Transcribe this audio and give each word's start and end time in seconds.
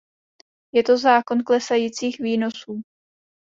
Je 0.73 0.83
to 0.83 0.97
zákon 0.97 1.43
klesajících 1.43 2.19
výnosů. 2.19 2.81